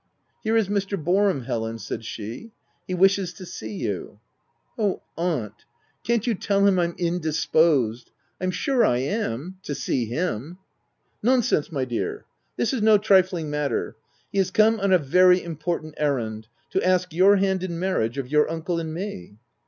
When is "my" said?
11.71-11.85